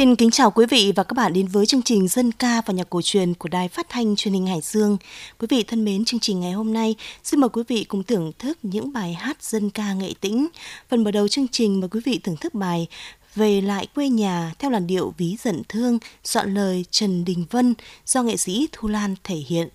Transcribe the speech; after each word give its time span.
Xin 0.00 0.16
kính 0.16 0.30
chào 0.30 0.50
quý 0.50 0.66
vị 0.66 0.92
và 0.96 1.02
các 1.02 1.14
bạn 1.14 1.32
đến 1.32 1.46
với 1.46 1.66
chương 1.66 1.82
trình 1.82 2.08
Dân 2.08 2.32
ca 2.32 2.62
và 2.66 2.74
nhạc 2.74 2.90
cổ 2.90 3.02
truyền 3.02 3.34
của 3.34 3.48
Đài 3.48 3.68
Phát 3.68 3.86
thanh 3.88 4.16
Truyền 4.16 4.34
hình 4.34 4.46
Hải 4.46 4.60
Dương. 4.60 4.96
Quý 5.38 5.46
vị 5.50 5.62
thân 5.62 5.84
mến, 5.84 6.04
chương 6.04 6.20
trình 6.20 6.40
ngày 6.40 6.52
hôm 6.52 6.72
nay 6.72 6.94
xin 7.24 7.40
mời 7.40 7.48
quý 7.48 7.62
vị 7.68 7.84
cùng 7.84 8.02
thưởng 8.02 8.32
thức 8.38 8.58
những 8.62 8.92
bài 8.92 9.14
hát 9.14 9.42
dân 9.42 9.70
ca 9.70 9.92
nghệ 9.92 10.12
tĩnh. 10.20 10.48
Phần 10.88 11.04
mở 11.04 11.10
đầu 11.10 11.28
chương 11.28 11.48
trình 11.48 11.80
mời 11.80 11.88
quý 11.88 12.00
vị 12.04 12.20
thưởng 12.24 12.36
thức 12.36 12.54
bài 12.54 12.86
Về 13.34 13.60
lại 13.60 13.86
quê 13.94 14.08
nhà 14.08 14.52
theo 14.58 14.70
làn 14.70 14.86
điệu 14.86 15.14
ví 15.18 15.36
dận 15.42 15.62
thương, 15.68 15.98
soạn 16.24 16.54
lời 16.54 16.84
Trần 16.90 17.24
Đình 17.24 17.44
Vân 17.50 17.74
do 18.06 18.22
nghệ 18.22 18.36
sĩ 18.36 18.68
Thu 18.72 18.88
Lan 18.88 19.14
thể 19.24 19.36
hiện. 19.36 19.68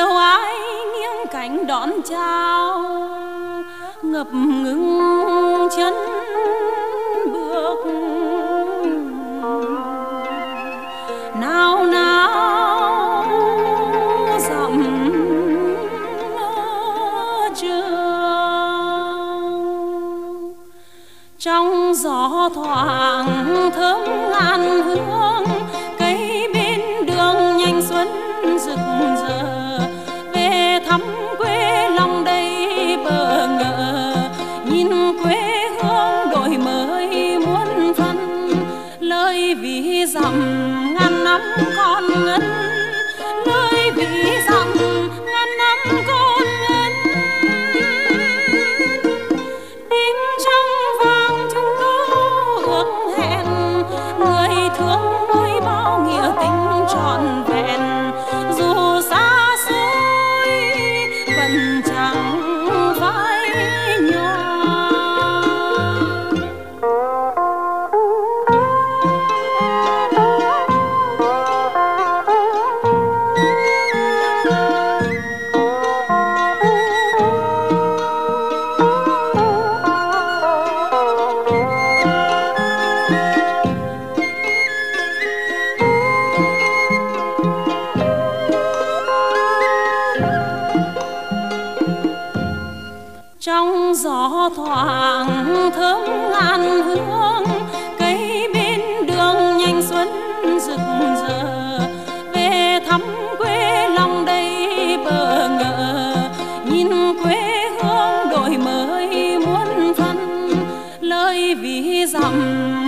chiều 0.00 0.16
ai 0.16 0.54
nghiêng 0.92 1.26
cánh 1.30 1.66
đón 1.66 1.90
chào, 2.08 2.84
ngập 4.02 4.26
ngừng 4.32 5.68
chân 5.76 5.94
bước. 7.32 7.76
Nào 11.40 11.84
nào, 11.84 13.24
dặm 14.38 14.84
trường. 17.56 18.14
Trong 21.38 21.94
gió 21.94 22.48
thoảng 22.54 23.70
thơm 23.74 24.00
ngàn 24.30 24.82
hương 24.82 25.19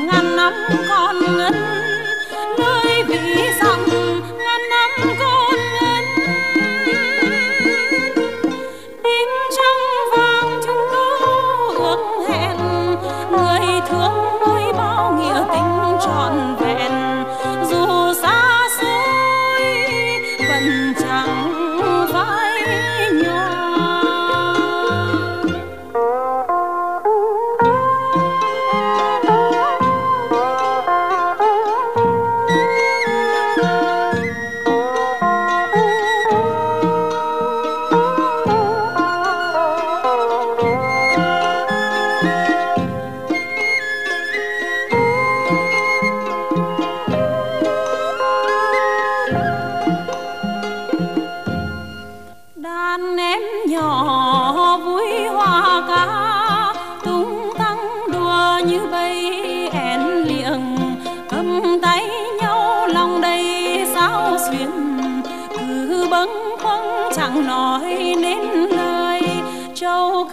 ngàn 0.07 0.37
năm 0.37 0.53
con 0.89 1.37
ngân 1.37 1.72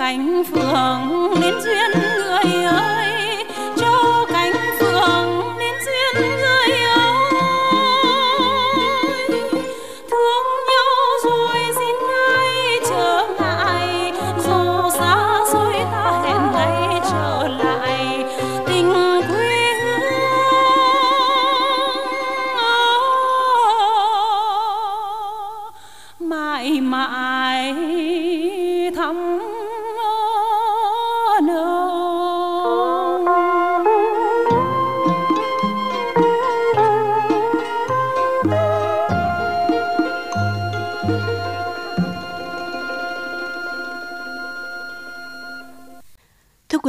cánh 0.10 0.44
phượng 0.44 1.40
nên 1.42 1.54
duyên 1.62 1.92
người 2.18 2.59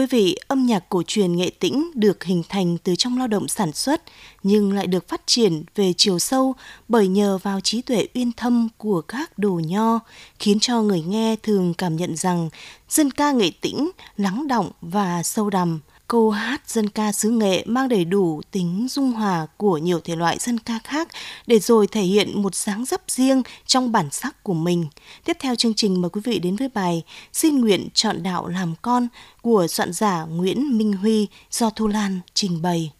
quý 0.01 0.07
vị, 0.07 0.37
âm 0.49 0.67
nhạc 0.67 0.89
cổ 0.89 1.03
truyền 1.07 1.37
nghệ 1.37 1.51
tĩnh 1.59 1.91
được 1.95 2.25
hình 2.25 2.43
thành 2.49 2.79
từ 2.79 2.97
trong 2.97 3.19
lao 3.19 3.27
động 3.27 3.49
sản 3.49 3.73
xuất 3.73 4.03
nhưng 4.43 4.73
lại 4.73 4.87
được 4.87 5.09
phát 5.09 5.23
triển 5.27 5.65
về 5.75 5.93
chiều 5.97 6.19
sâu 6.19 6.55
bởi 6.89 7.09
nhờ 7.09 7.39
vào 7.43 7.61
trí 7.61 7.83
tuệ 7.83 8.07
uyên 8.15 8.33
thâm 8.33 8.69
của 8.79 9.01
các 9.01 9.39
đồ 9.39 9.61
nho, 9.65 10.01
khiến 10.39 10.61
cho 10.61 10.83
người 10.83 11.03
nghe 11.03 11.37
thường 11.43 11.75
cảm 11.75 11.97
nhận 11.97 12.17
rằng 12.17 12.49
dân 12.89 13.11
ca 13.11 13.33
nghệ 13.33 13.51
tĩnh 13.61 13.91
lắng 14.17 14.49
động 14.49 14.71
và 14.81 15.23
sâu 15.23 15.51
đầm 15.51 15.81
câu 16.11 16.31
hát 16.31 16.71
dân 16.71 16.89
ca 16.89 17.13
xứ 17.13 17.31
nghệ 17.31 17.65
mang 17.67 17.89
đầy 17.89 18.05
đủ 18.05 18.41
tính 18.51 18.87
dung 18.91 19.13
hòa 19.13 19.47
của 19.57 19.79
nhiều 19.79 20.01
thể 20.01 20.17
loại 20.17 20.39
dân 20.39 20.59
ca 20.59 20.79
khác 20.85 21.09
để 21.47 21.59
rồi 21.59 21.87
thể 21.87 22.03
hiện 22.03 22.43
một 22.43 22.55
dáng 22.55 22.85
dấp 22.85 23.01
riêng 23.09 23.43
trong 23.67 23.93
bản 23.93 24.11
sắc 24.11 24.43
của 24.43 24.55
mình. 24.55 24.87
Tiếp 25.25 25.37
theo 25.41 25.55
chương 25.55 25.75
trình 25.75 26.03
mời 26.03 26.11
quý 26.11 26.21
vị 26.25 26.39
đến 26.39 26.57
với 26.57 26.69
bài 26.69 27.03
Xin 27.33 27.61
nguyện 27.61 27.89
chọn 27.95 28.23
đạo 28.23 28.47
làm 28.49 28.75
con 28.83 29.09
của 29.43 29.67
soạn 29.67 29.93
giả 29.93 30.25
Nguyễn 30.25 30.79
Minh 30.79 30.93
Huy 30.93 31.27
do 31.51 31.71
Thu 31.71 31.87
Lan 31.87 32.21
trình 32.35 32.63
bày. 32.63 32.93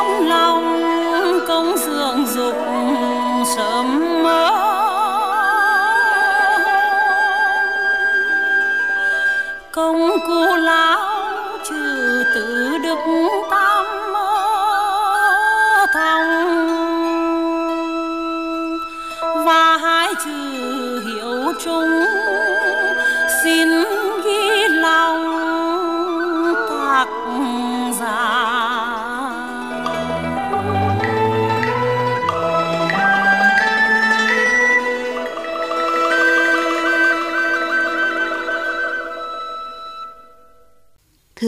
Trong 0.00 0.28
lòng 0.28 0.80
công 1.48 1.76
dường 1.76 2.26
dục 2.26 2.56
sớm 3.56 4.22
mơ. 4.22 4.59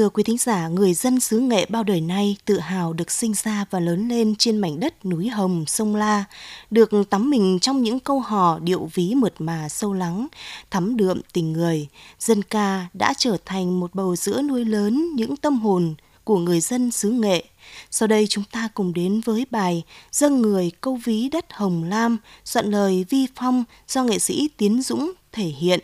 Thưa 0.02 0.08
quý 0.08 0.22
thính 0.22 0.38
giả, 0.38 0.68
người 0.68 0.94
dân 0.94 1.20
xứ 1.20 1.38
Nghệ 1.38 1.66
bao 1.68 1.82
đời 1.82 2.00
nay 2.00 2.36
tự 2.44 2.58
hào 2.58 2.92
được 2.92 3.10
sinh 3.10 3.32
ra 3.34 3.64
và 3.70 3.80
lớn 3.80 4.08
lên 4.08 4.34
trên 4.38 4.58
mảnh 4.58 4.80
đất 4.80 5.06
núi 5.06 5.28
Hồng, 5.28 5.64
sông 5.66 5.96
La, 5.96 6.24
được 6.70 6.90
tắm 7.10 7.30
mình 7.30 7.58
trong 7.60 7.82
những 7.82 8.00
câu 8.00 8.20
hò 8.20 8.58
điệu 8.58 8.90
ví 8.94 9.14
mượt 9.14 9.34
mà 9.38 9.68
sâu 9.68 9.92
lắng, 9.92 10.26
thắm 10.70 10.96
đượm 10.96 11.20
tình 11.32 11.52
người. 11.52 11.88
Dân 12.18 12.42
ca 12.42 12.86
đã 12.94 13.14
trở 13.18 13.36
thành 13.44 13.80
một 13.80 13.94
bầu 13.94 14.16
sữa 14.16 14.42
nuôi 14.42 14.64
lớn 14.64 15.10
những 15.14 15.36
tâm 15.36 15.58
hồn 15.58 15.94
của 16.24 16.38
người 16.38 16.60
dân 16.60 16.90
xứ 16.90 17.10
Nghệ. 17.10 17.44
Sau 17.90 18.06
đây 18.06 18.26
chúng 18.26 18.44
ta 18.52 18.68
cùng 18.74 18.92
đến 18.92 19.20
với 19.24 19.46
bài 19.50 19.82
Dâng 20.12 20.42
người 20.42 20.70
câu 20.80 20.98
ví 21.04 21.28
đất 21.28 21.52
Hồng 21.52 21.84
Lam, 21.84 22.16
soạn 22.44 22.70
lời 22.70 23.04
Vi 23.10 23.26
Phong 23.34 23.64
do 23.88 24.04
nghệ 24.04 24.18
sĩ 24.18 24.48
Tiến 24.56 24.82
Dũng 24.82 25.12
thể 25.32 25.46
hiện. 25.46 25.80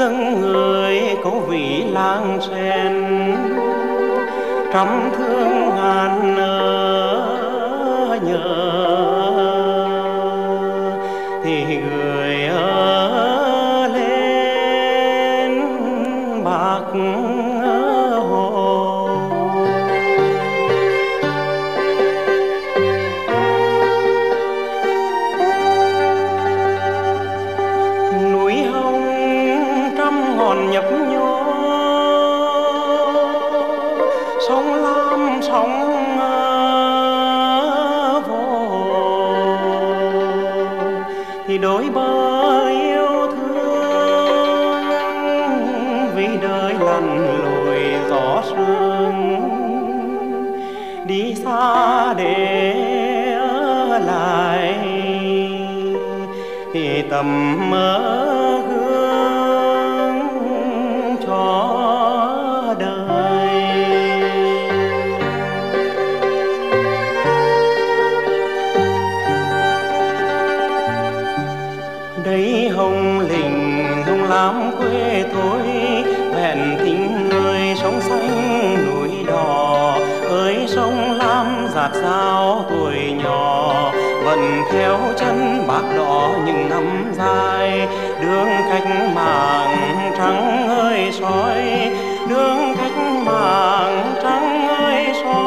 Dân 0.00 0.12
dâng 0.12 0.40
người 0.40 1.16
có 1.24 1.30
vị 1.30 1.84
lang 1.92 2.38
sen 2.40 2.94
trăm 4.72 5.10
thương 5.16 5.74
ngàn 5.74 6.34
nỡ 6.36 8.18
nhớ 8.22 8.69
để 52.16 52.72
ở 53.40 53.98
lại. 53.98 54.74
Thì 56.74 57.02
tầm 57.10 57.56
mơ 57.70 58.20
chân 85.80 85.88
bác 85.88 85.96
đỏ 85.96 86.30
những 86.46 86.68
năm 86.68 87.12
dài. 87.12 87.88
Đường 88.22 88.48
cách 88.70 88.86
mạng 89.14 90.12
trắng 90.18 90.68
ơi 90.68 91.12
soi, 91.12 91.90
đường 92.28 92.74
cách 92.76 92.92
mạng 93.26 94.14
trắng 94.22 94.68
ơi 94.68 95.06
soi. 95.24 95.40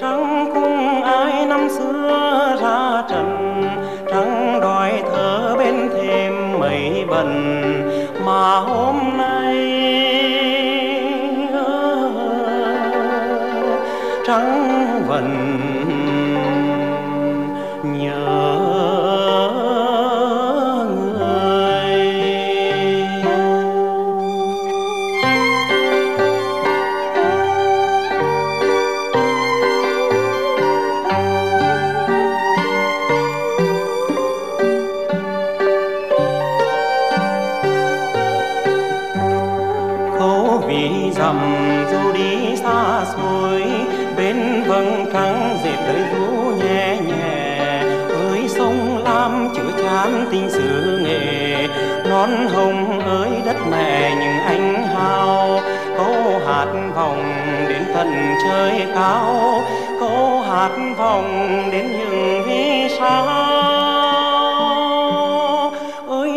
Trắng 0.00 0.50
cung 0.54 1.02
ai 1.02 1.46
năm 1.46 1.68
xưa 1.68 2.56
ra 2.62 3.02
trần, 3.10 3.62
trắng 4.10 4.60
đòi 4.60 5.02
thở 5.12 5.56
bên 5.58 5.88
thêm 5.94 6.58
mấy 6.58 7.04
bần. 7.08 7.54
Mà 8.26 8.58
hôm 8.58 8.96
nay 9.16 9.54
trắng 14.26 15.02
vẫn 15.06 15.58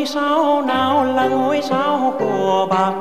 ngôi 0.01 0.08
sao 0.08 0.62
nào 0.62 1.05
là 1.05 1.27
ngôi 1.27 1.62
sao 1.62 2.13
của 2.20 2.67
bạc? 2.70 2.93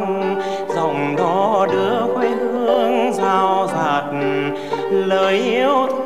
Dòng 0.68 1.16
đó 1.16 1.66
đưa 1.72 2.14
quê 2.14 2.28
hương 2.28 3.12
giao 3.12 3.68
rạt 3.72 4.04
lời 4.90 5.36
yêu 5.36 5.86
thương 5.88 5.99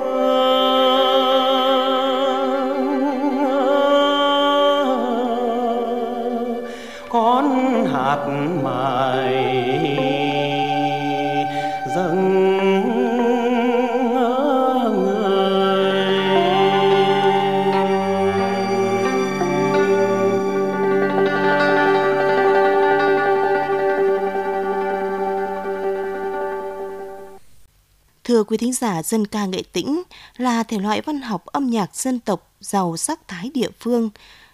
Quý 28.44 28.56
thính 28.56 28.72
giả, 28.72 29.02
dân 29.02 29.26
ca 29.26 29.46
nghệ 29.46 29.62
tĩnh 29.72 30.02
là 30.36 30.62
thể 30.62 30.78
loại 30.78 31.00
văn 31.00 31.20
học 31.20 31.46
âm 31.46 31.70
nhạc 31.70 31.96
dân 31.96 32.20
tộc 32.20 32.52
giàu 32.60 32.96
sắc 32.96 33.28
thái 33.28 33.50
địa 33.54 33.68
phương. 33.80 34.10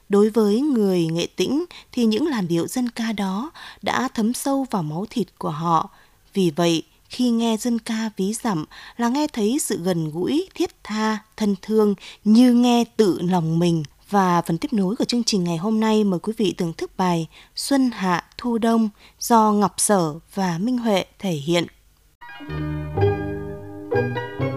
Đối 0.09 0.31
với 0.31 0.61
người 0.61 1.07
nghệ 1.07 1.27
tĩnh 1.37 1.65
thì 1.93 2.05
những 2.05 2.27
làn 2.27 2.49
điệu 2.49 2.67
dân 2.67 2.89
ca 2.89 3.13
đó 3.13 3.51
đã 3.83 4.09
thấm 4.15 4.33
sâu 4.33 4.67
vào 4.71 4.83
máu 4.83 5.07
thịt 5.11 5.27
của 5.39 5.51
họ. 5.51 5.91
Vì 6.35 6.51
vậy, 6.57 6.83
khi 7.09 7.31
nghe 7.31 7.57
dân 7.57 7.79
ca 7.79 8.11
ví 8.17 8.35
dặm 8.35 8.65
là 8.97 9.09
nghe 9.09 9.27
thấy 9.27 9.59
sự 9.61 9.83
gần 9.83 10.11
gũi, 10.11 10.49
thiết 10.55 10.85
tha, 10.85 11.19
thân 11.37 11.55
thương 11.63 11.95
như 12.25 12.53
nghe 12.53 12.85
tự 12.97 13.21
lòng 13.23 13.59
mình. 13.59 13.83
Và 14.11 14.43
phần 14.43 14.59
tiếp 14.59 14.73
nối 14.73 14.97
của 14.97 15.05
chương 15.05 15.25
trình 15.25 15.45
ngày 15.45 15.57
hôm 15.57 15.81
nay 15.81 16.05
mời 16.05 16.21
quý 16.21 16.33
vị 16.37 16.55
thưởng 16.59 16.73
thức 16.73 16.91
bài 16.97 17.29
Xuân 17.57 17.91
Hạ 17.91 18.25
Thu 18.39 18.59
Đông 18.59 18.89
do 19.21 19.53
Ngọc 19.53 19.75
Sở 19.77 20.15
và 20.35 20.59
Minh 20.59 20.79
Huệ 20.79 21.05
thể 21.19 21.33
hiện. 21.33 21.67
Thank 22.41 22.51
you. 22.53 22.70
Thank 24.01 24.41
you. 24.41 24.50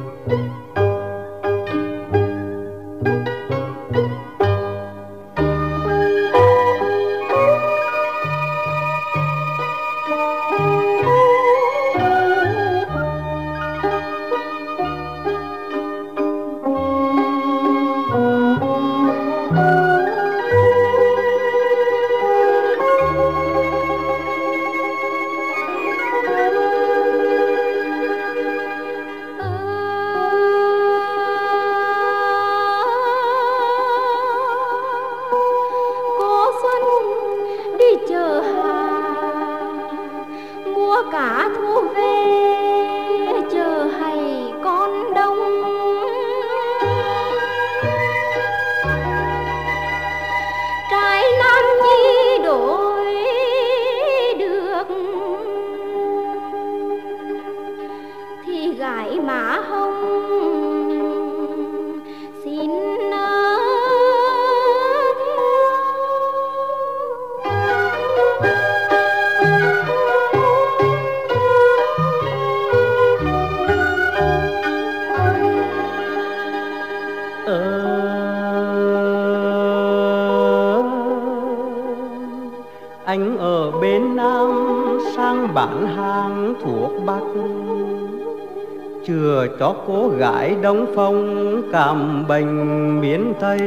Cho 89.60 89.76
cô 89.88 90.10
gái 90.10 90.56
đông 90.62 90.86
phong 90.96 91.62
cảm 91.72 92.28
bệnh 92.28 93.02
miền 93.02 93.34
tây 93.40 93.60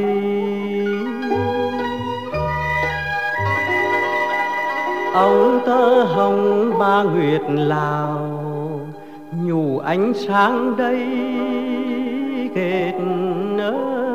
ông 5.14 5.60
tơ 5.66 6.02
hồng 6.02 6.72
ba 6.78 7.02
nguyệt 7.02 7.42
lào, 7.48 8.40
nhủ 9.44 9.78
ánh 9.78 10.12
sáng 10.14 10.76
đây 10.76 11.06
kết 12.54 12.92
nơi 13.56 14.05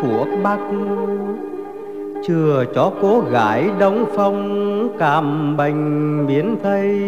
thuộc 0.00 0.28
bắc. 0.42 0.58
Chừa 2.26 2.64
cho 2.74 2.92
cô 3.02 3.20
gái 3.30 3.70
đông 3.78 4.04
phong 4.16 4.88
cảm 4.98 5.56
bệnh 5.56 6.26
biến 6.26 6.56
tây 6.62 7.00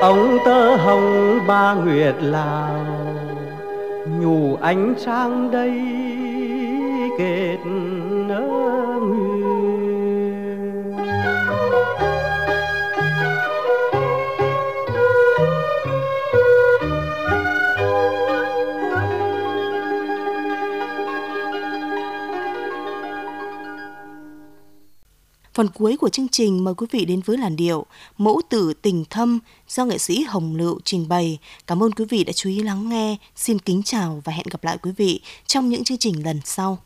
ông 0.00 0.38
tơ 0.44 0.76
hồng 0.76 1.38
ba 1.46 1.74
nguyệt 1.74 2.14
lào 2.20 2.86
nhủ 4.20 4.56
ánh 4.60 4.94
sang 4.98 5.50
đây 5.50 5.82
kết 7.18 7.58
Phần 25.60 25.68
cuối 25.74 25.96
của 25.96 26.08
chương 26.08 26.28
trình, 26.28 26.64
mời 26.64 26.74
quý 26.74 26.86
vị 26.90 27.04
đến 27.04 27.20
với 27.24 27.38
làn 27.38 27.56
điệu 27.56 27.86
Mẫu 28.18 28.40
tử 28.48 28.72
tình 28.82 29.04
thâm 29.10 29.38
do 29.68 29.84
nghệ 29.84 29.98
sĩ 29.98 30.24
Hồng 30.28 30.56
Lựu 30.56 30.80
trình 30.84 31.08
bày. 31.08 31.38
Cảm 31.66 31.82
ơn 31.82 31.92
quý 31.92 32.04
vị 32.04 32.24
đã 32.24 32.32
chú 32.32 32.50
ý 32.50 32.62
lắng 32.62 32.88
nghe. 32.88 33.16
Xin 33.36 33.58
kính 33.58 33.82
chào 33.82 34.22
và 34.24 34.32
hẹn 34.32 34.46
gặp 34.50 34.64
lại 34.64 34.78
quý 34.82 34.90
vị 34.96 35.20
trong 35.46 35.68
những 35.68 35.84
chương 35.84 35.98
trình 35.98 36.24
lần 36.24 36.40
sau. 36.44 36.78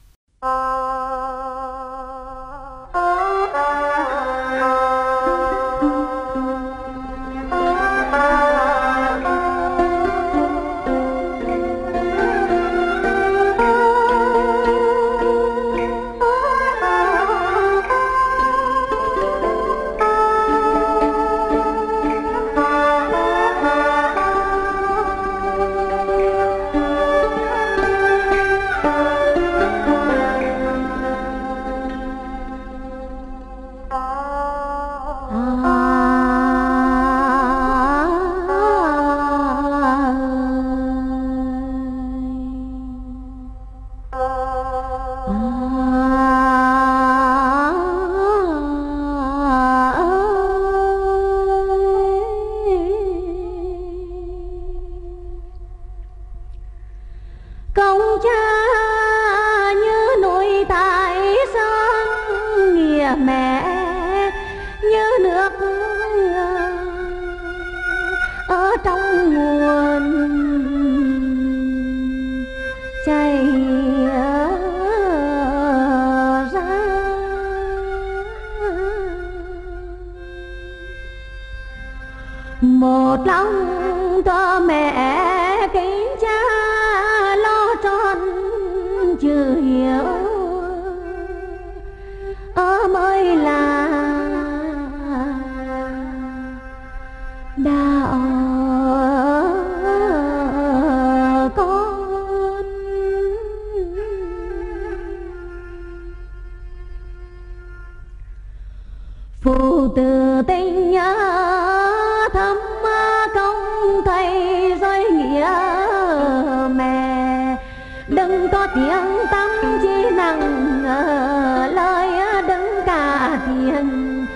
Zion, 123.65 124.29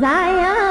Zion. 0.00 0.65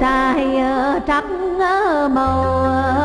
trai 0.00 0.56
ờ, 0.56 1.00
trắng 1.06 1.58
ờ, 1.60 2.08
màu 2.08 2.42
ờ, 2.64 2.99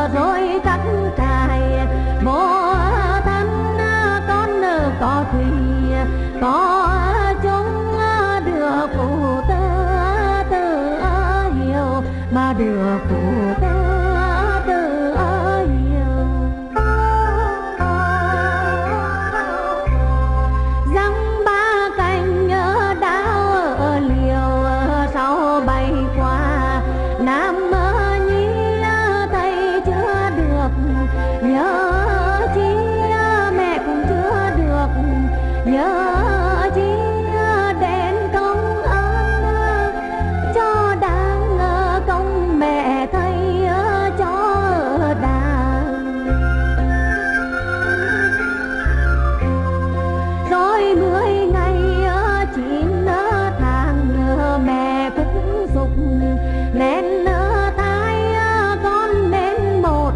nên 56.74 57.24
nỡ 57.24 57.70
tay 57.76 58.32
à, 58.34 58.76
con 58.82 59.30
nên 59.30 59.82
một 59.82 60.12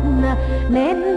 nên 0.70 1.09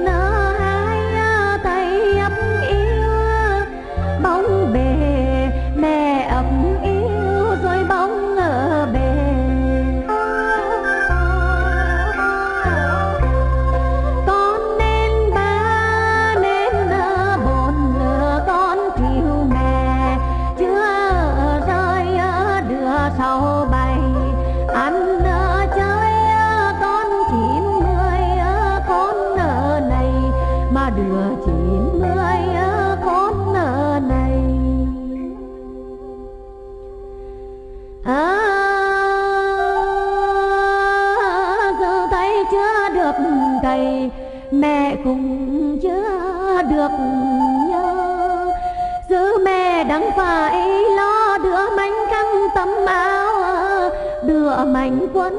mạnh 54.65 55.07
quân 55.13 55.33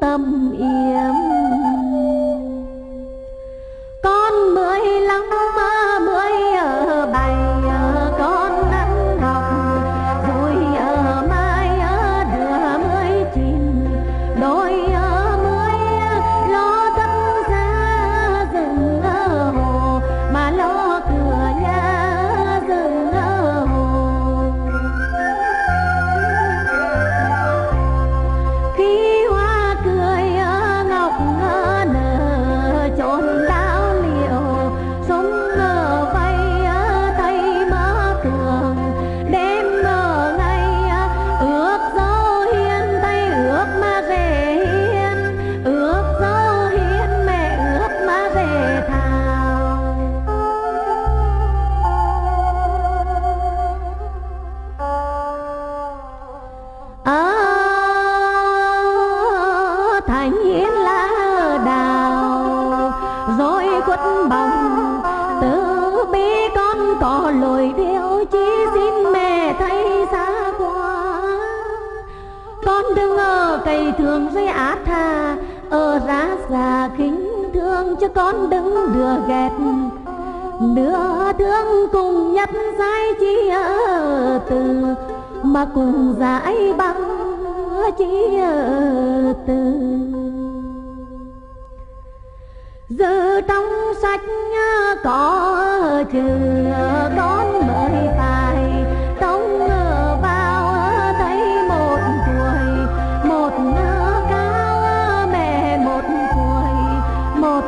tâm 0.00 0.52
yếm. 0.58 1.33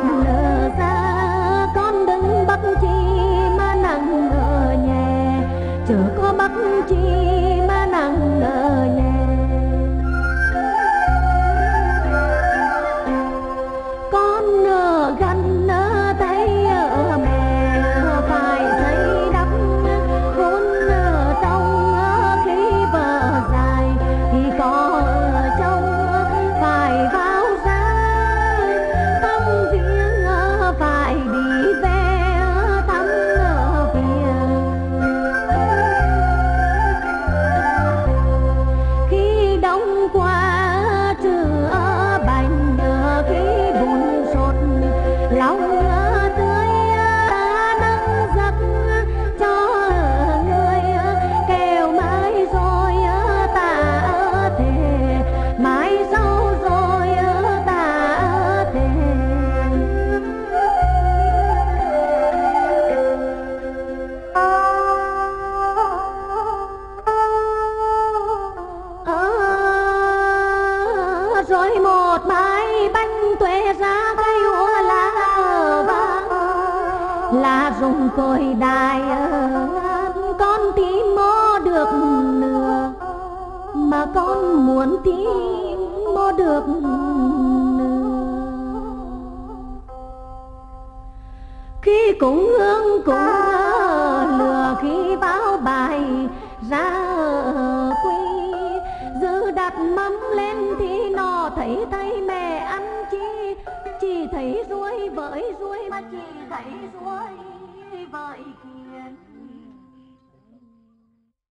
nở 0.03 0.69
ra 0.77 1.67
con 1.75 2.05
đừng 2.05 2.47
bắt 2.47 2.59
chi 2.81 2.87
mà 3.57 3.75
nặng 3.75 4.29
ở 4.31 4.75
nhà 4.87 5.41
chớ 5.87 5.95
có 6.21 6.33
bắt 6.37 6.51
chi 6.89 7.26